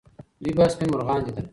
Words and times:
دوی 0.43 0.53
به 0.57 0.65
سپین 0.73 0.89
مرغان 0.93 1.19
لیدل. 1.25 1.45